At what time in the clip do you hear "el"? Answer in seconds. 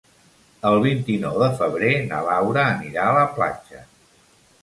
0.69-0.77